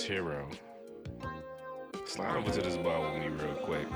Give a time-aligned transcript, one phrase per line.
[0.00, 0.48] this hero,
[2.06, 3.86] slide over to this bar with me real quick.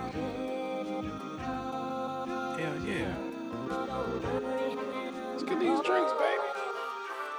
[2.59, 3.17] Hell yeah.
[5.31, 6.43] Let's get these drinks, baby.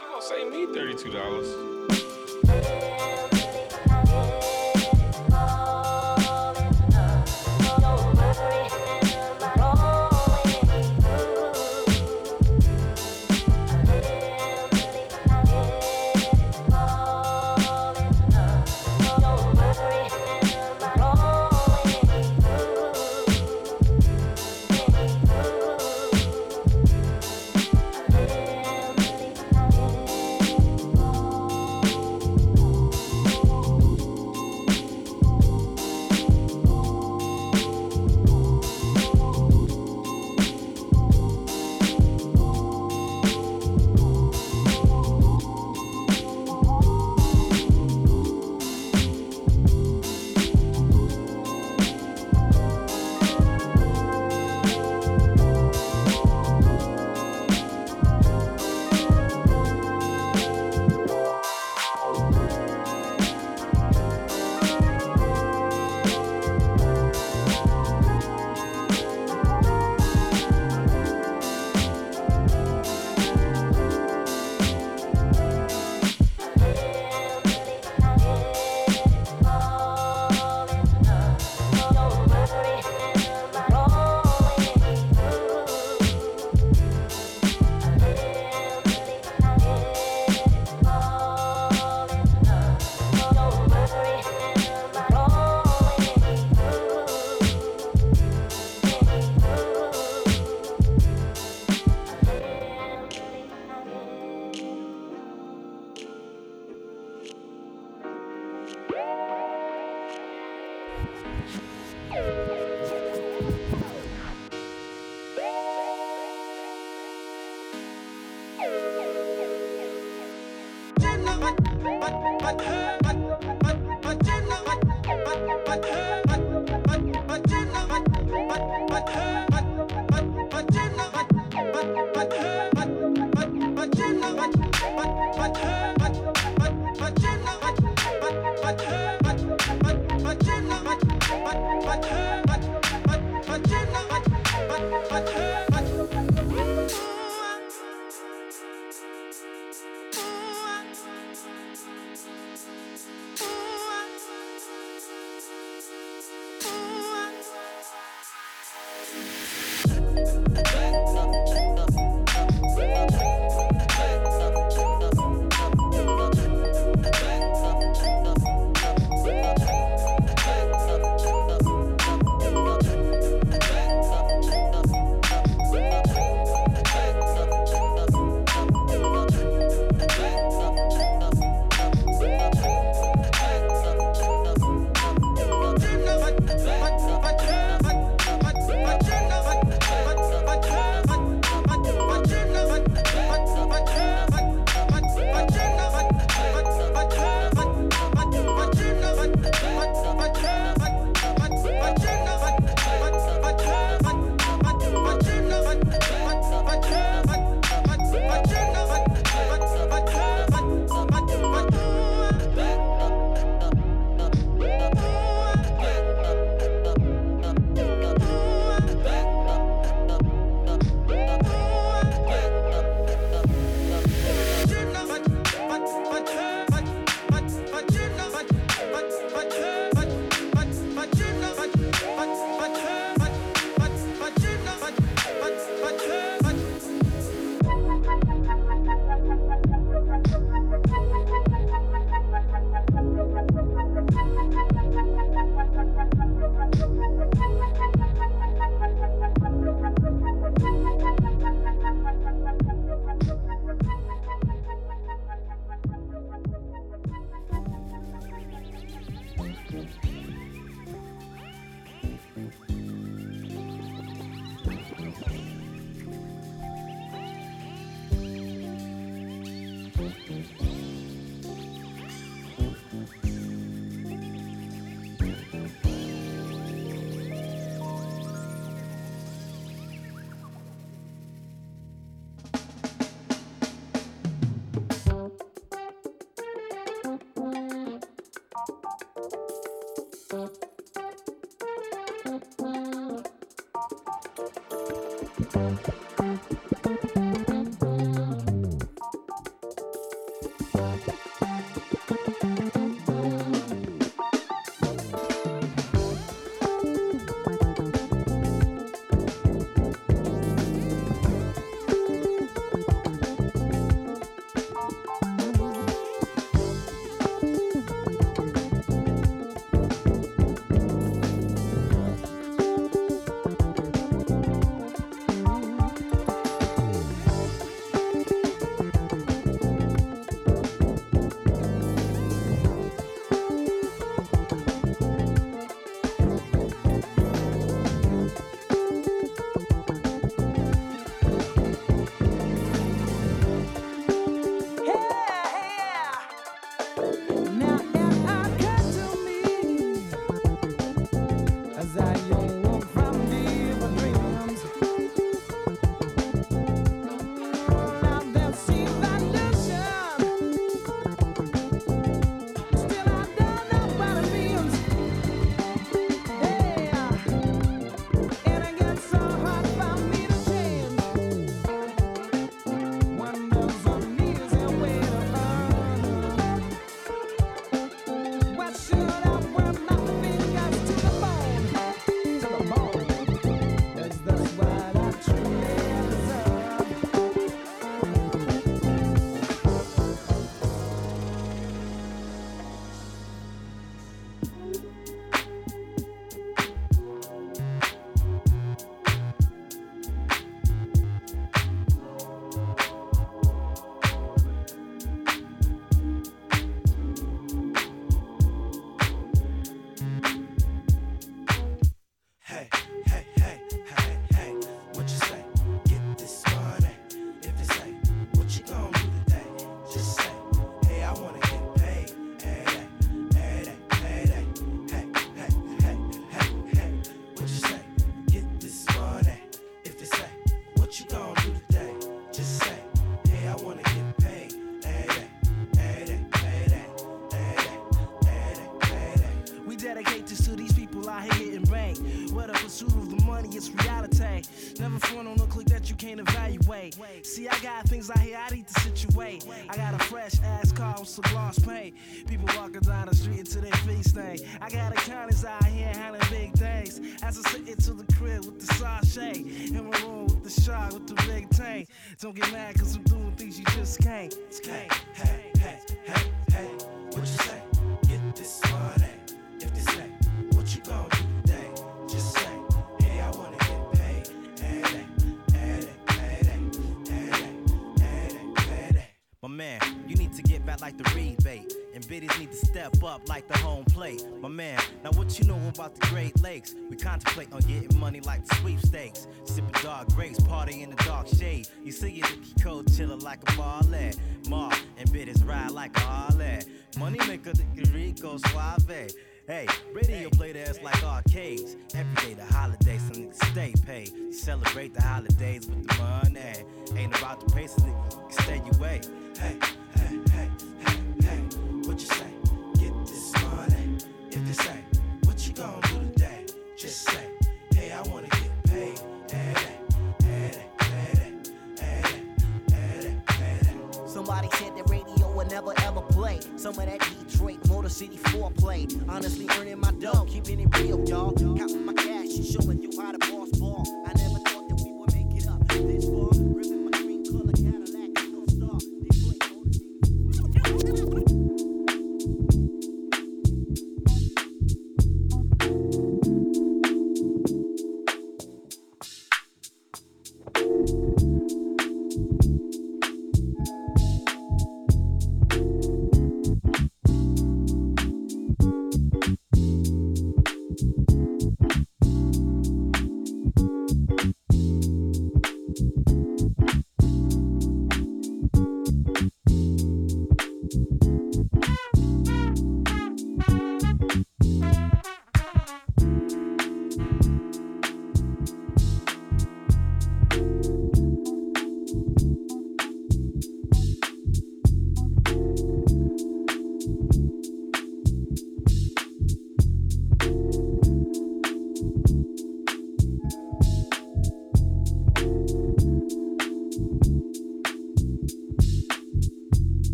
[0.00, 1.67] You gonna save me $32.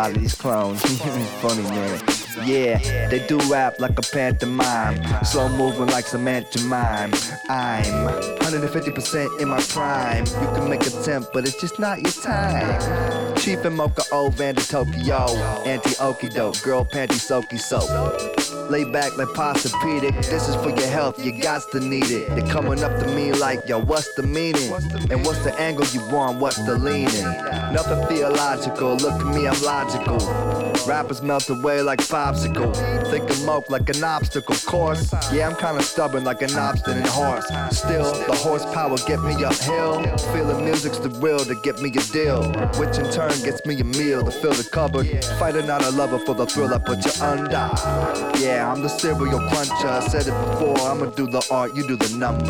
[0.00, 0.80] Lot of these clones,
[1.42, 2.00] funny man.
[2.46, 7.12] Yeah, they do rap like a pantomime, slow moving like some mime.
[7.50, 7.84] I'm
[8.38, 10.24] 150% in my prime.
[10.24, 13.29] You can make a attempt, but it's just not your time.
[13.40, 15.26] Chief and Mocha O, Vander Tokyo,
[15.64, 17.88] anti okie doke, girl panty soaky soap.
[18.70, 20.14] Lay back like Posturepedic.
[20.26, 22.28] This is for your health, you got to need it.
[22.28, 24.72] They're coming up to me like, yo, what's the meaning?
[25.10, 26.38] And what's the angle you want?
[26.38, 27.24] What's the leaning?
[27.72, 30.18] Nothing theological, look at me, I'm logical.
[30.86, 32.74] Rappers melt away like popsicle.
[33.10, 35.12] Think of moke like an obstacle course.
[35.32, 37.46] Yeah, I'm kinda stubborn like an obstinate horse.
[37.70, 40.02] Still, the horsepower get me uphill.
[40.32, 42.44] Feeling music's the will to get me a deal.
[42.78, 45.06] Which in turn gets me a meal to fill the cupboard.
[45.38, 47.70] Fighting not a lover for the thrill I put you under.
[48.38, 48.70] Yeah.
[48.70, 49.88] I'm the cereal cruncher.
[49.88, 52.48] I said it before, I'ma do the art, you do the numbers.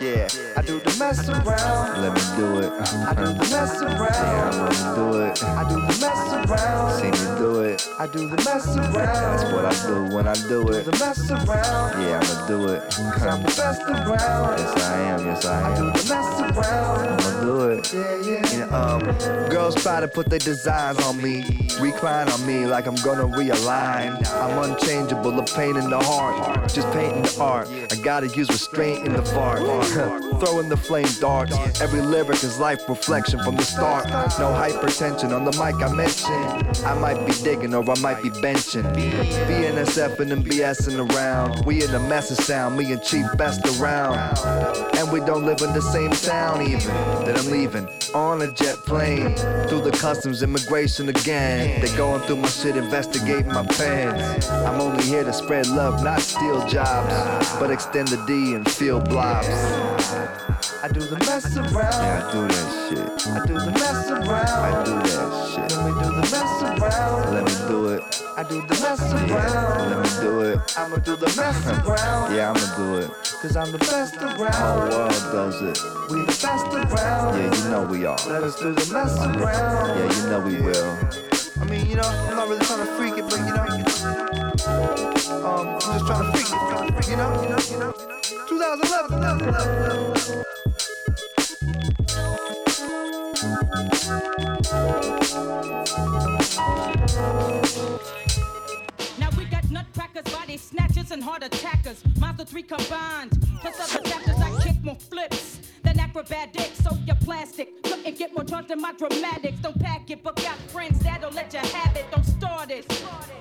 [0.00, 2.02] Yeah, I do the mess around.
[2.02, 2.72] Let me do it.
[2.72, 3.98] I do the mess around.
[4.00, 5.44] Yeah, I'm gonna do it.
[5.44, 7.00] I do the mess around.
[7.00, 7.81] See me do it.
[8.02, 8.94] I do the mess around.
[8.94, 10.86] That's what I do when I do it.
[10.86, 12.02] The mess around.
[12.02, 12.82] Yeah, I'ma do it.
[12.90, 14.58] Cause I'm the best around.
[14.58, 15.24] Yes, I am.
[15.24, 15.72] Yes, I am.
[15.72, 17.20] I do the mess around.
[17.20, 17.92] I'ma do it.
[17.94, 18.56] Yeah, yeah.
[18.58, 21.44] yeah um, girls try to put their designs on me,
[21.78, 24.16] recline on me like I'm gonna realign.
[24.32, 26.68] I'm unchangeable a pain in the heart.
[26.74, 27.68] Just painting the art.
[27.92, 29.60] I gotta use restraint in the fart.
[30.40, 31.80] Throwing the flame darts.
[31.80, 34.08] Every lyric is life reflection from the start.
[34.40, 36.84] No hypertension on the mic I mentioned.
[36.84, 38.90] I might be digging or I might be benching.
[38.94, 41.66] BNSF and BSing around.
[41.66, 44.16] We in the mess of sound, me and Chief best around.
[44.96, 46.94] And we don't live in the same town even.
[47.26, 49.36] That I'm leaving on a jet plane.
[49.68, 51.82] Through the customs immigration again.
[51.82, 54.48] They going through my shit, investigating my pants.
[54.48, 57.52] I'm only here to spread love, not steal jobs.
[57.58, 59.48] But extend the D and feel blobs.
[60.82, 61.76] I do the mess around.
[61.76, 63.26] Yeah, I do that shit.
[63.28, 64.26] I do the mess around.
[64.26, 65.70] I do that shit.
[65.78, 67.34] Let me do the mess around.
[67.34, 68.02] Let me do it.
[68.36, 69.28] I do the mess around.
[69.28, 70.58] Yeah, let me do it.
[70.76, 72.34] I'ma do the mess around.
[72.34, 73.10] yeah, I'ma do it.
[73.40, 74.90] Cause I'm the best around.
[74.90, 75.78] Whole world does it.
[76.10, 77.38] We the best around.
[77.38, 78.18] Yeah, you know we are.
[78.26, 79.98] Let us do the mess around.
[79.98, 80.98] Yeah, you know we will.
[81.60, 83.84] I mean, you know, I'm not really trying to freak it, but you know, you
[83.84, 84.32] know
[85.46, 87.92] um, I'm just trying to freak it, you know, you know, you know.
[88.48, 90.61] 2011, 2011, 2011.
[101.12, 102.02] And heart attackers.
[102.18, 103.46] Mazda 3 combined.
[103.60, 106.82] Plus other chapters, I kick more flips than acrobatics.
[106.82, 107.82] So you're plastic.
[107.82, 109.60] Couldn't get more charge than my dramatics.
[109.60, 112.06] Don't pack it, but got friends that'll let you have it.
[112.10, 112.86] Don't start it,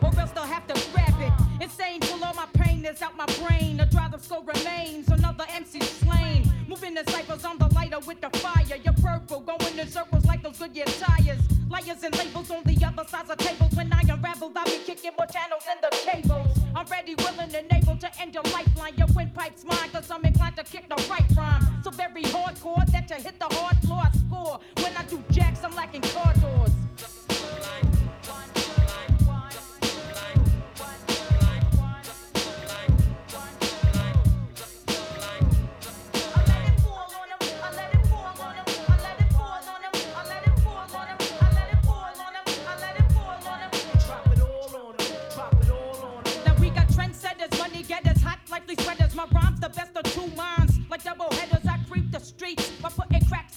[0.02, 1.64] or else they'll have to grab it.
[1.64, 3.78] Insane till all my pain is out my brain.
[3.78, 5.08] The drive of skull remains.
[5.08, 6.52] Another MC slain.
[6.72, 8.64] Moving the cycles on the lighter with the fire.
[8.82, 11.42] You're purple, going in circles like those Goodyear tires.
[11.70, 13.74] Liars and labels on the other sides of tables.
[13.76, 16.58] When I unravel, I'll be kicking more channels than the cables.
[16.74, 18.96] I'm ready, willing, and able to end your lifeline.
[18.96, 21.82] Your windpipe's mine, cause I'm inclined to kick the right rhyme.
[21.84, 24.04] So very hardcore that you hit the hard floor.
[24.06, 24.60] I score.
[24.78, 26.71] When I do jacks, I'm lacking car doors.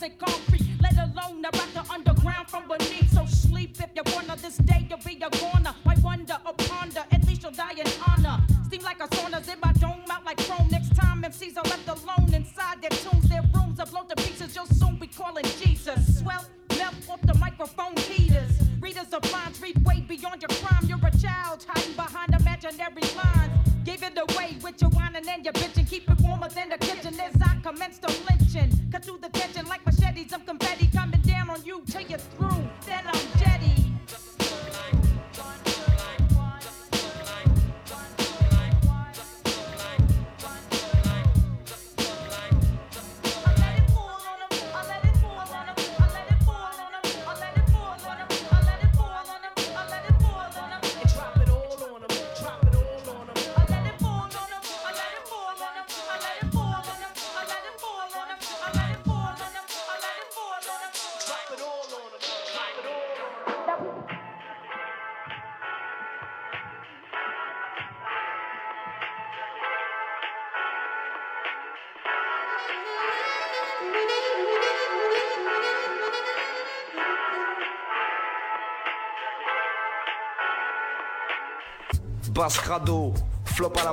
[0.04, 0.66] In concrete.
[0.80, 3.10] Let alone rock the underground from beneath.
[3.12, 4.36] So sleep if you wanna.
[4.36, 5.74] This day you'll be a goner.
[5.84, 8.42] Might wonder or ponder, at least you'll die in honor.
[8.66, 10.68] Steam like a sauna, in my dome, out like chrome.
[10.70, 14.54] Next time MCs are left alone inside their tombs, their rooms are blown to pieces.
[14.54, 16.18] You'll soon be calling Jesus.
[16.18, 16.44] Swell,
[16.78, 18.52] melt off the microphone heaters.
[18.80, 20.84] Readers of lines read way beyond your crime.
[20.86, 23.52] You're a child hiding behind imaginary lines.
[23.84, 25.88] Gave it away with your whining and your bitching.
[25.88, 28.33] Keep it warmer than the kitchen as I commence to lynching.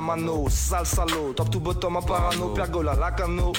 [0.02, 3.52] Mano, sale salaud, top to bottom à parano, pergola lacano.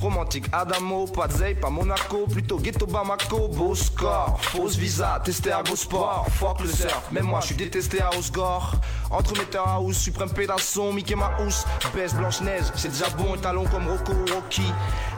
[0.00, 1.26] Romantique Adamo, pas
[1.60, 6.68] pas Monaco, plutôt ghetto Bamako, beau score, fausse visa, testé à Go Sport, fuck le
[6.68, 8.76] surf, même moi je suis détesté à Osgore.
[9.10, 14.12] Entre metteur house, suprême pédasson, Mickey Mouse, baisse Blanche-Neige, c'est déjà bon, talon comme Rocco
[14.34, 14.70] Rocky.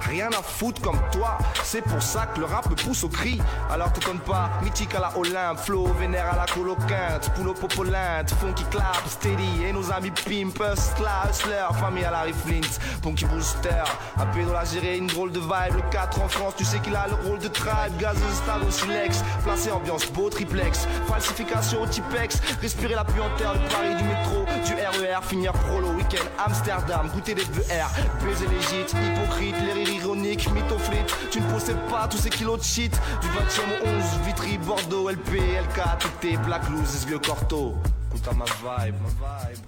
[0.09, 3.41] Rien à foutre comme toi, c'est pour ça que le rap me pousse au cri.
[3.71, 8.65] Alors t'étonnes pas, mythique à la Olympe, flow vénère à la coloquinte, poule popolinte, funky
[8.71, 13.83] clap, steady, et nos amis pimp, hustler, hustler, famille à la Flint, Punky Booster,
[14.19, 16.95] un pédo la gérer, une drôle de vibe, le 4 en France, tu sais qu'il
[16.95, 21.87] a le rôle de tribe, gazeuse, style au silex, placé ambiance beau triplex, falsification au
[21.87, 27.35] typex, respirer la puanteur du Paris, du métro, du RER, finir prolo, week-end, Amsterdam, goûter
[27.35, 27.89] des VR,
[28.23, 32.65] baiser légit, hypocrite, les rires ironiques, mythoflite, tu ne possèdes pas tous ces kilos de
[32.65, 37.75] shit, du 20 au 11, Vitry, Bordeaux, LP, LK, TT, Black Loose, vieux Corto,
[38.11, 39.59] écoute à ma vibe, ma vibe,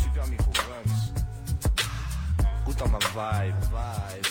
[0.00, 0.52] super micro
[2.64, 4.26] écoute à ma vibe, vibe,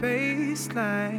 [0.00, 1.17] the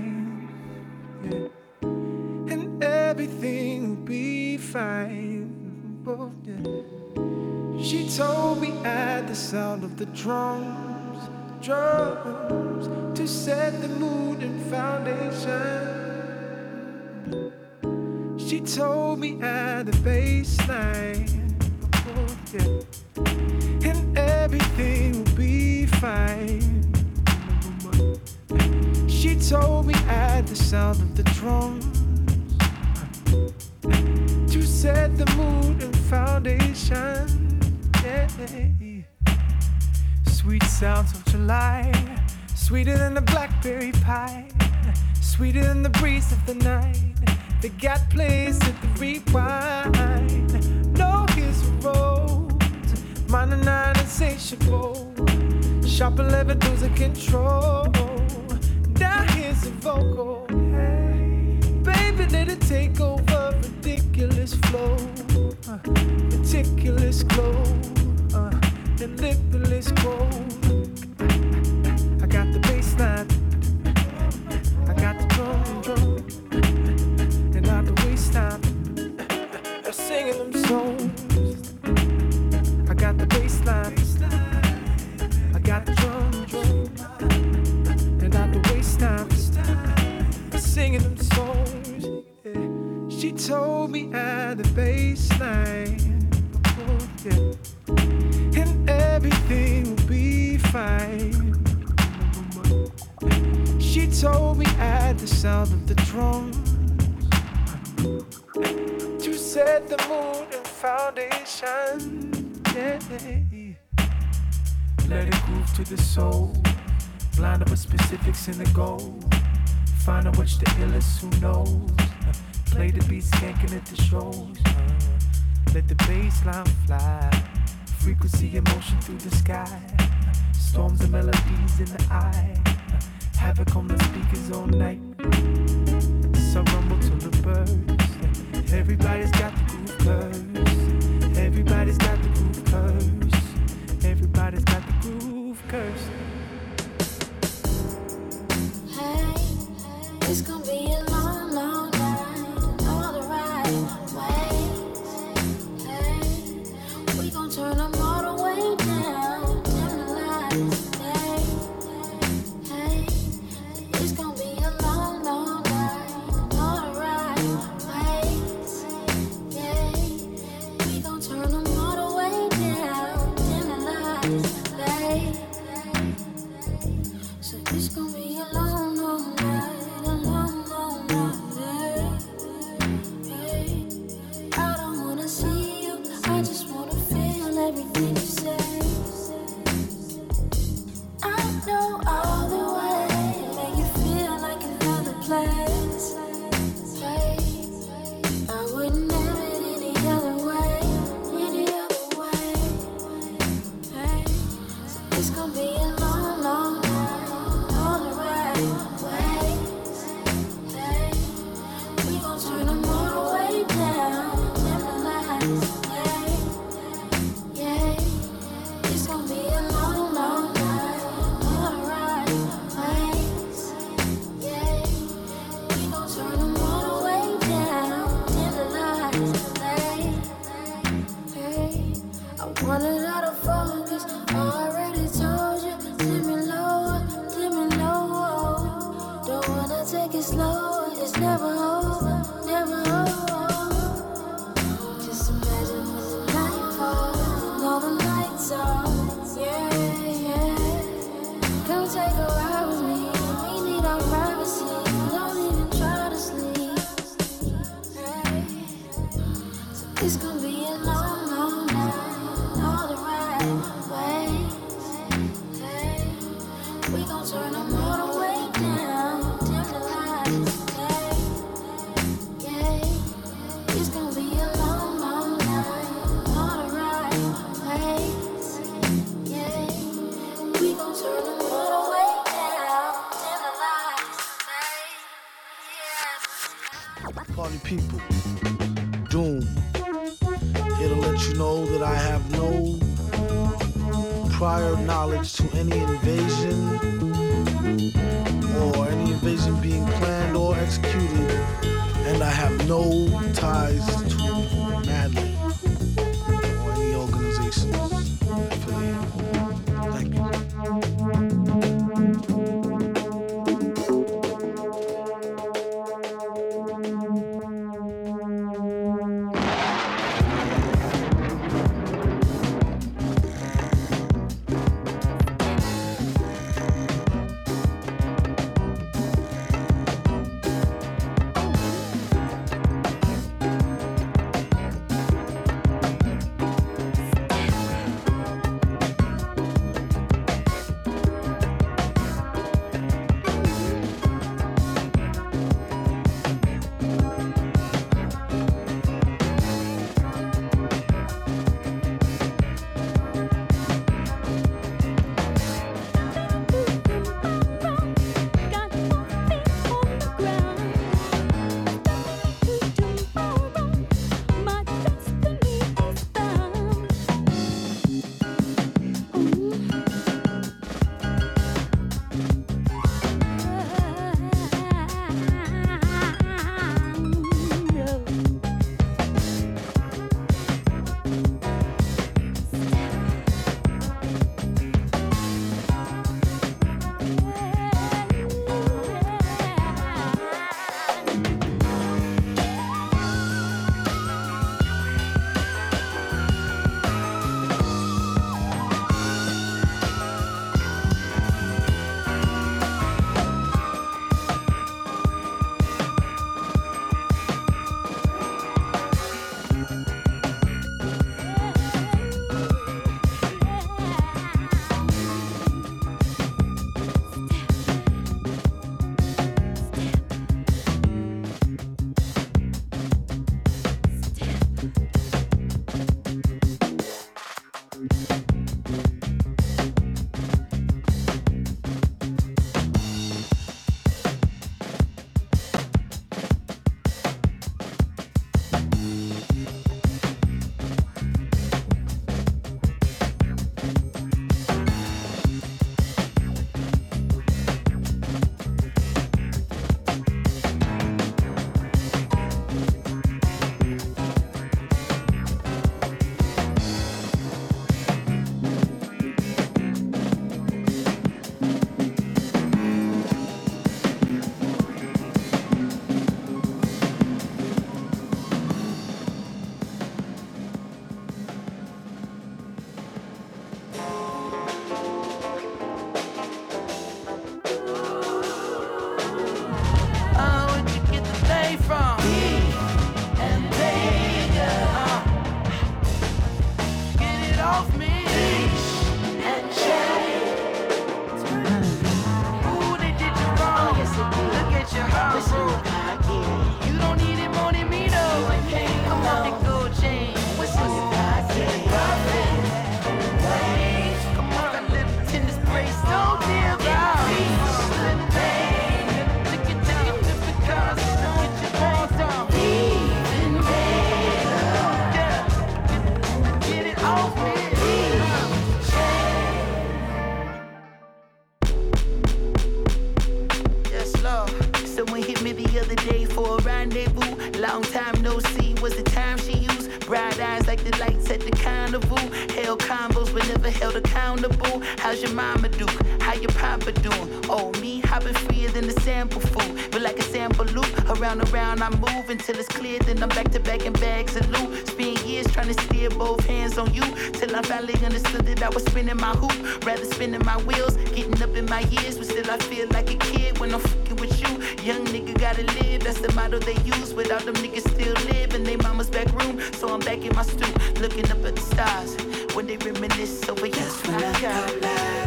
[545.98, 546.84] both hands on you.
[547.14, 549.66] Till I finally understood that I was spinning my hoop.
[549.66, 551.98] Rather spinning my wheels, getting up in my years.
[551.98, 554.30] But still I feel like a kid when I'm fucking with you.
[554.64, 556.94] Young nigga gotta live, that's the motto they use.
[556.94, 559.40] Without them niggas still live in they mama's back room.
[559.54, 561.96] So I'm back in my stoop, looking up at the stars.
[562.36, 564.99] When they reminisce over yes, when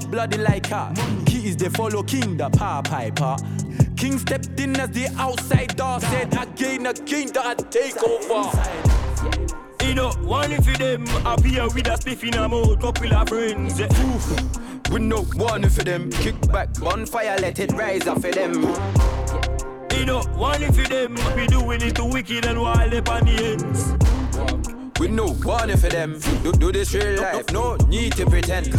[0.00, 0.92] money off a bloody like her.
[1.26, 3.36] Keys they follow King the power piper.
[3.96, 8.50] King stepped in as the outside door said again, again that I take over.
[9.86, 13.80] You know, one for them, appear with a spliff in a mouth, couple of friends.
[14.90, 16.10] We no one for them.
[16.10, 18.54] Kick back, bonfire, let it rise up for them.
[19.96, 21.14] You know, one for them.
[21.36, 24.00] We doing it to wicked and wild upon the ends.
[25.00, 26.20] We no warning for them.
[26.42, 28.70] Do, do this real life, no need to pretend.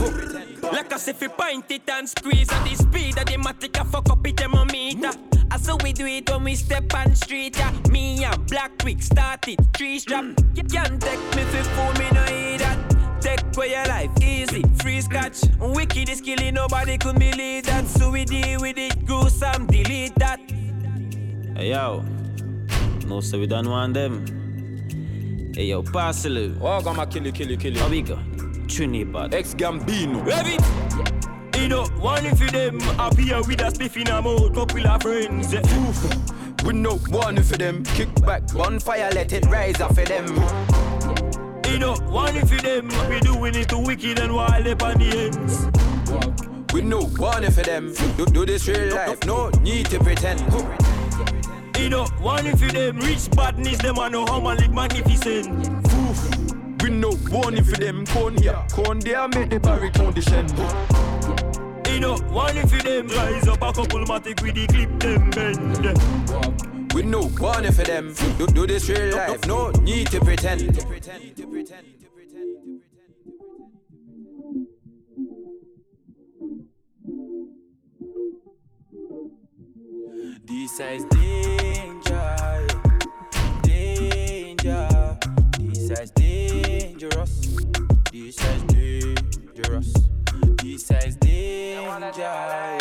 [1.02, 3.84] Like as if you point it and squeeze at the speed of the matic, I
[3.86, 5.10] fuck up it thermometer.
[5.50, 7.74] I saw we do it when we step on street, yeah.
[7.90, 10.26] Me and Black Quick started tree strap.
[10.54, 13.20] You can't take me for fool, me no hear that.
[13.20, 15.42] Take away your life easy, free scotch.
[15.60, 17.88] Wicked is killing, nobody could believe that.
[17.88, 20.40] So we deal with it, gruesome, delete that.
[21.58, 22.06] Hey yo,
[23.08, 24.24] no so we don't want them.
[25.56, 26.64] Hey yo, parcel.
[26.64, 27.80] Oh, gonna kill you, kill you, kill you.
[27.80, 28.20] How we go?
[28.68, 29.34] Trinidad.
[29.34, 30.24] Ex Gambino.
[30.24, 30.52] Rev it.
[30.52, 30.81] You know,
[32.02, 35.54] one for them appear with a spliff in a mouth, couple of friends.
[35.54, 36.64] Oof.
[36.64, 37.84] We know one for them.
[37.84, 40.28] Kick back, bonfire, let it rise up for them.
[41.68, 45.32] You know, one for them we doing it to wicked and wild up on the
[45.32, 46.74] ends.
[46.74, 47.94] We know one for them.
[48.18, 50.42] Do, do this real life, no need to pretend.
[51.78, 55.68] You know, one for them rich badness, them I know how man live magnificent.
[55.94, 56.82] Oof.
[56.82, 58.06] We know one for them.
[58.08, 60.52] corn here, corn there, make the baritone descend.
[62.02, 66.94] You know, one for them rise up a couple matic with the clip them bend.
[66.96, 68.16] We know one for them.
[68.40, 70.62] Do, do this real life, no need to pretend.
[80.44, 82.68] This is danger,
[83.62, 85.20] danger.
[85.60, 87.58] This is dangerous.
[88.12, 90.11] This is dangerous.
[90.64, 92.78] This is danger,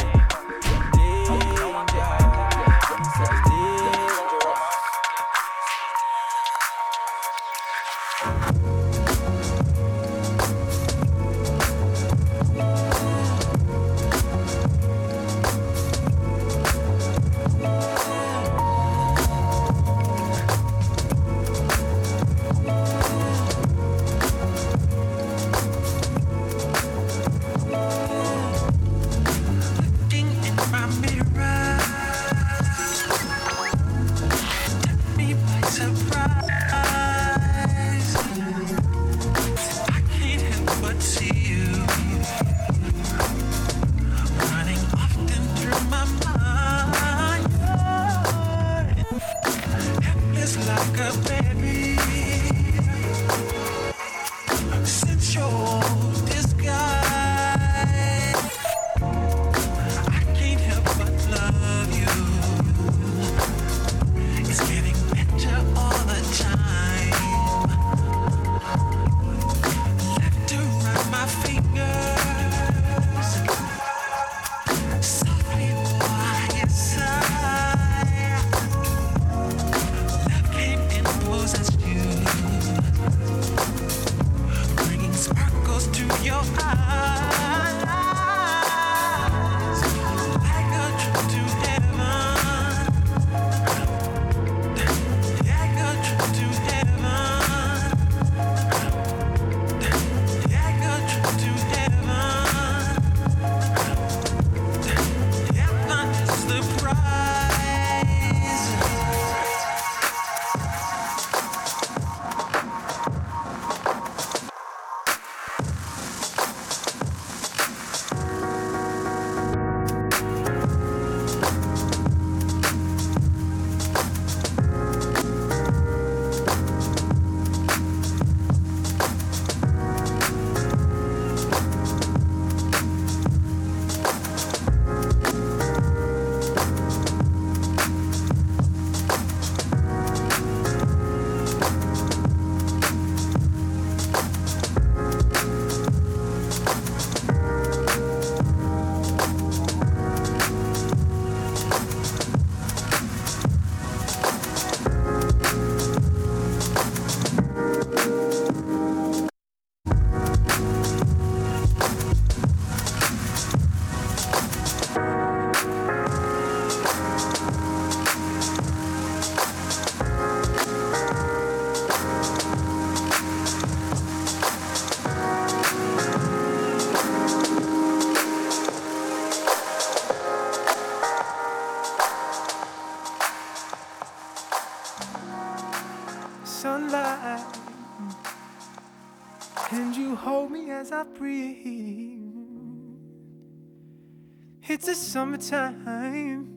[195.38, 196.48] summertime,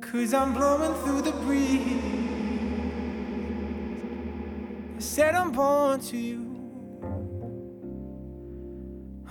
[0.00, 2.02] cause I'm blowing through the breeze.
[4.96, 6.44] I said I'm born to you.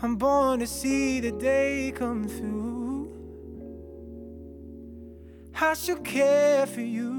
[0.01, 3.13] I'm born to see the day come through.
[5.59, 7.15] I should care for you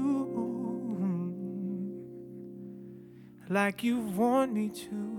[3.49, 5.18] like you want me to.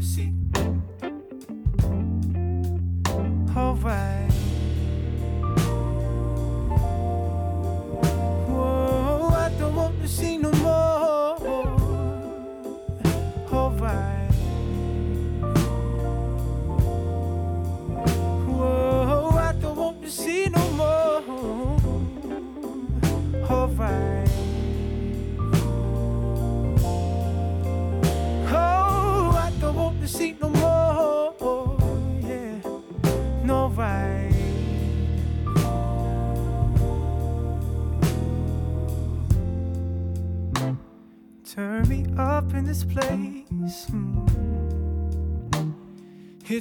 [0.00, 0.39] You see.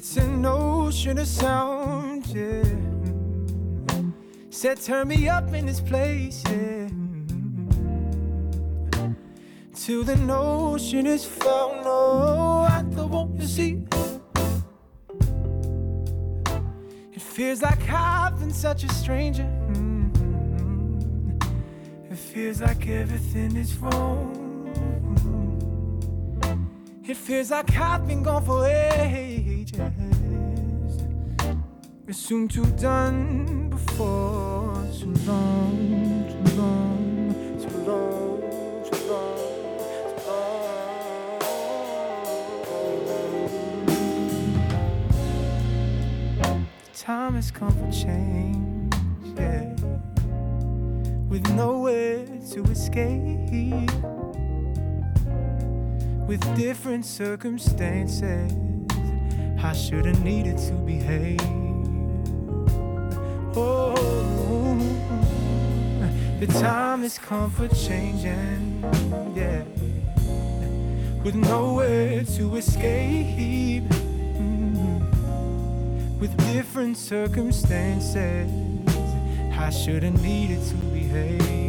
[0.01, 2.63] It's an ocean of sound, yeah.
[4.49, 6.87] Said, turn me up in this place, yeah.
[9.75, 11.83] Till the ocean is found.
[11.83, 13.83] No, I don't want to see.
[17.13, 19.49] It feels like I've been such a stranger.
[19.73, 20.13] Mm.
[22.09, 24.38] It feels like everything is wrong.
[27.09, 29.79] It feels like I've been gone for ages.
[32.07, 38.41] It's soon too done before too long, too long, too long,
[38.85, 39.41] too long,
[40.03, 40.21] too
[46.43, 46.67] long.
[46.93, 48.93] Time has come for change,
[49.35, 49.73] yeah.
[51.27, 54.18] With nowhere to escape
[56.29, 58.51] with different circumstances.
[59.63, 61.41] I should have needed to behave.
[63.55, 63.95] Oh,
[66.39, 68.83] the time has come for changing,
[69.35, 69.63] yeah.
[71.23, 73.89] With nowhere to escape,
[74.37, 75.01] Mm.
[76.19, 78.47] with different circumstances.
[79.57, 81.68] I should have needed to behave.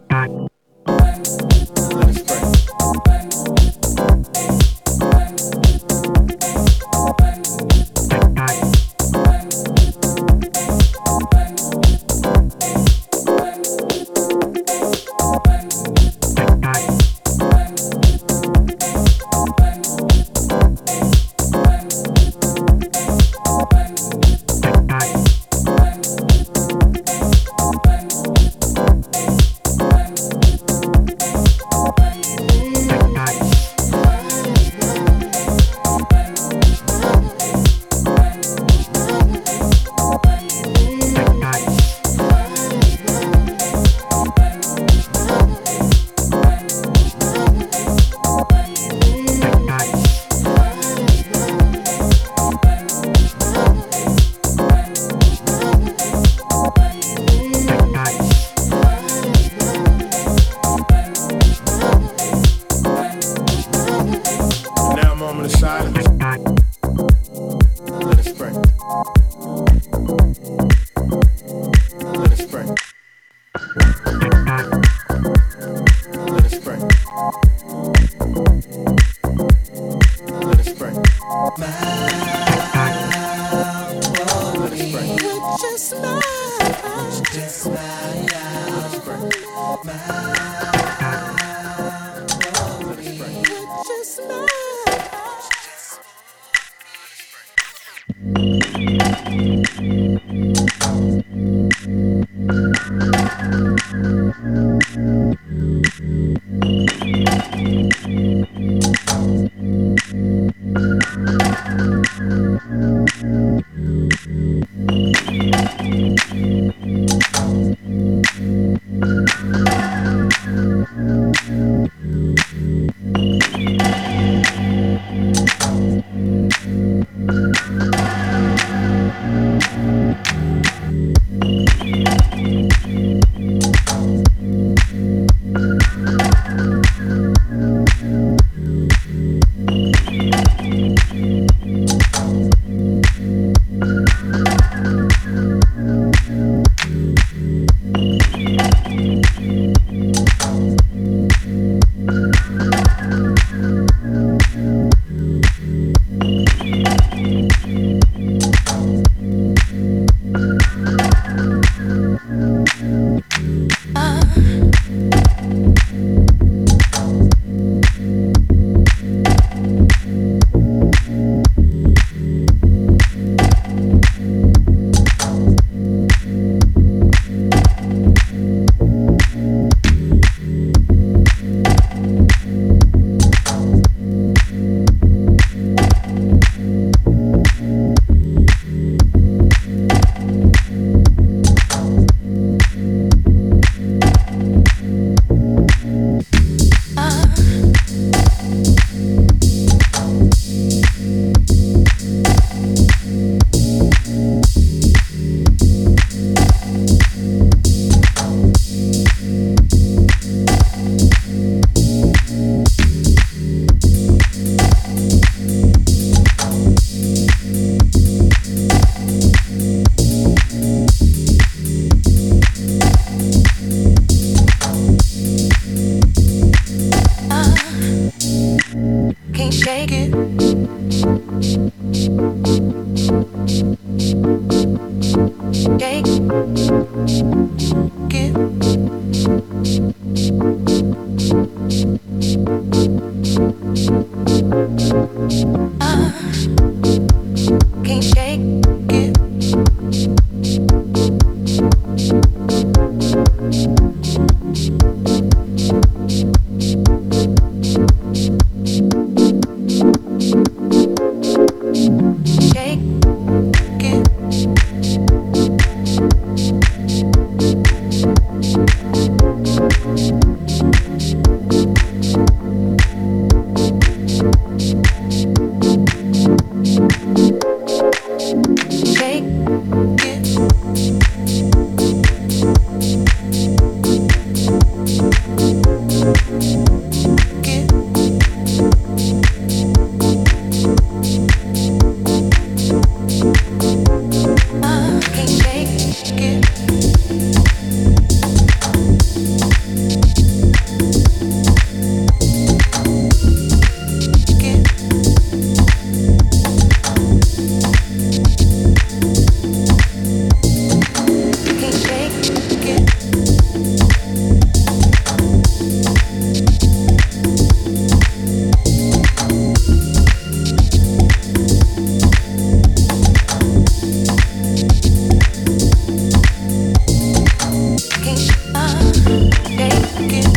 [330.05, 330.30] again.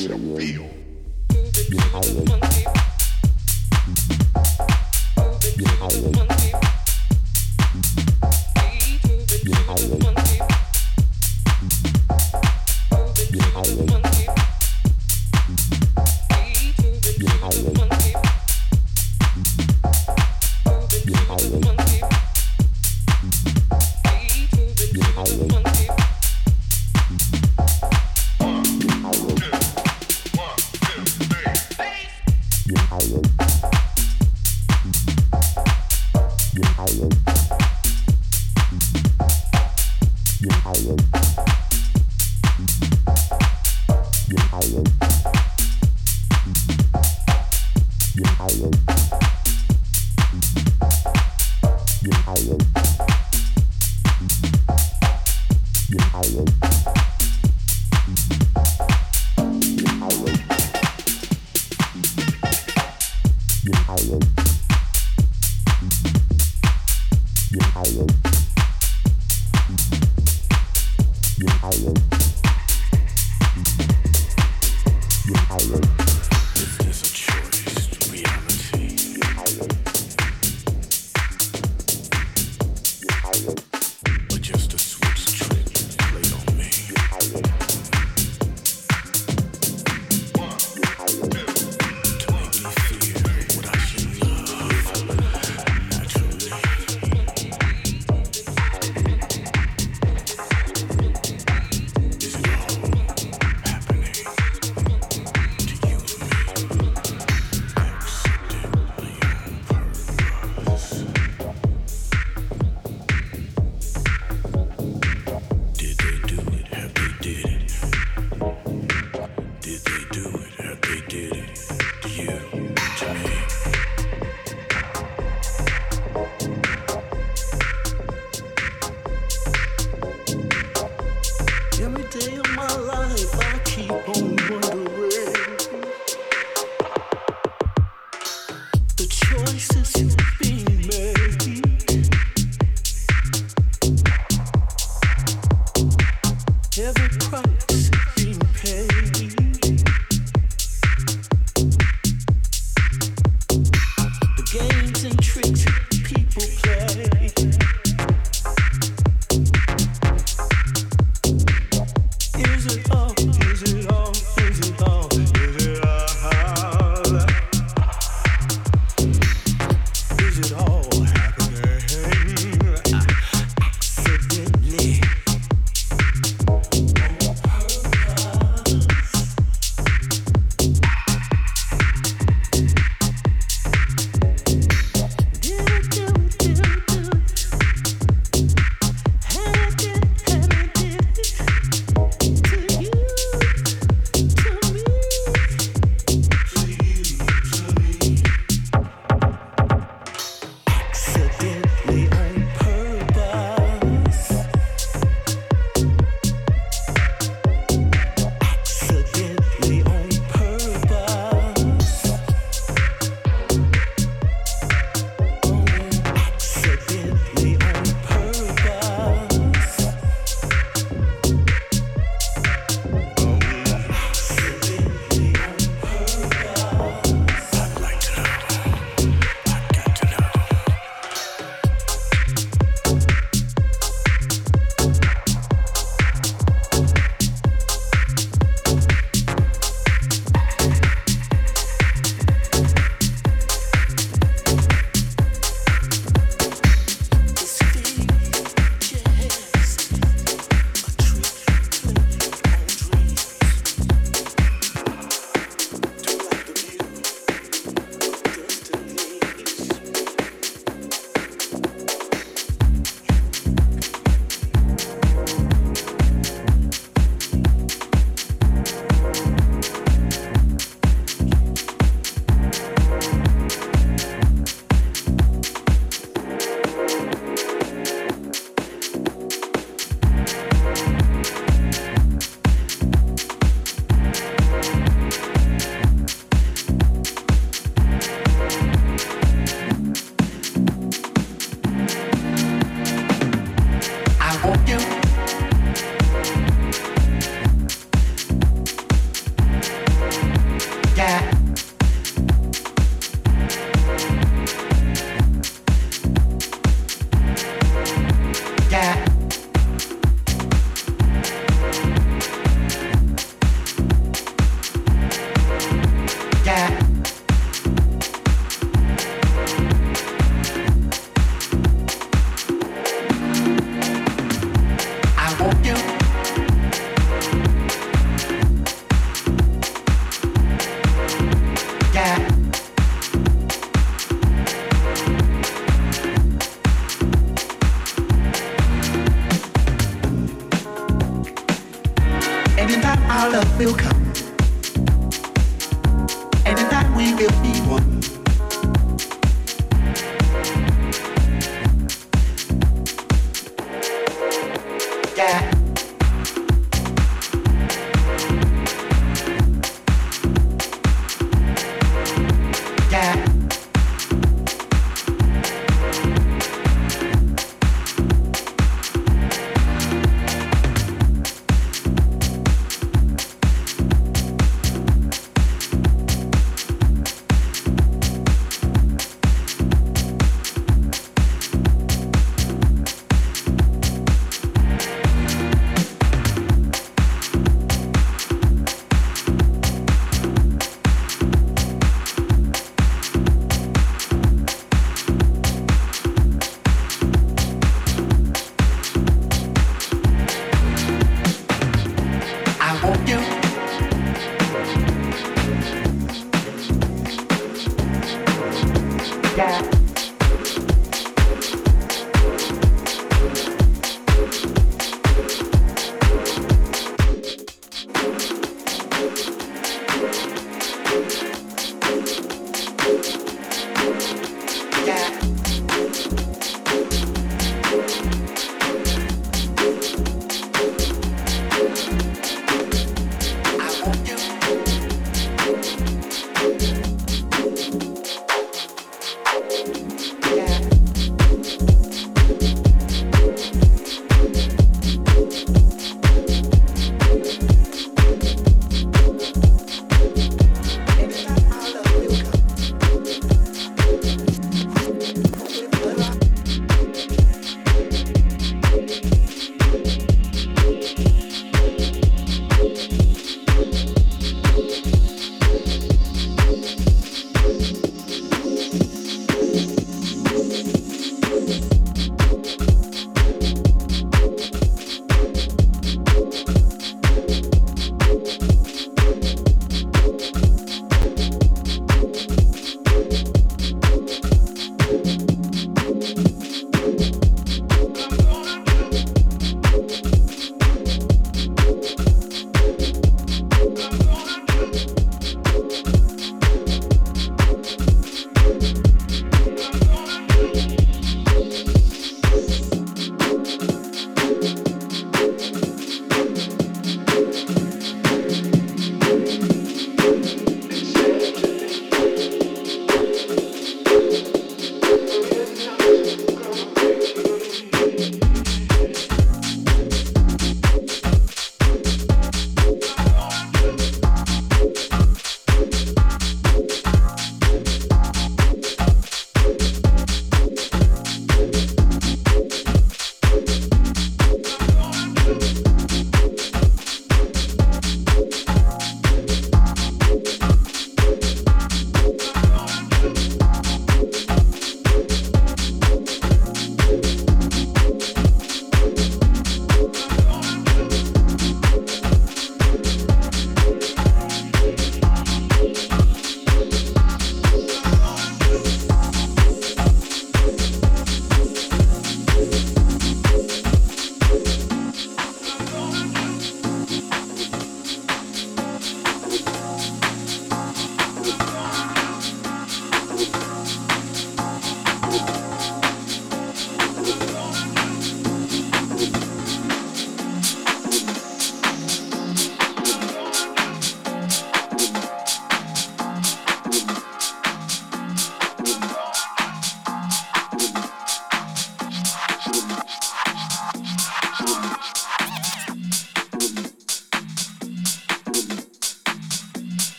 [0.00, 0.70] you feel.